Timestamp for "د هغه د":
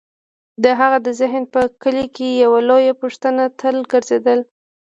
0.63-1.07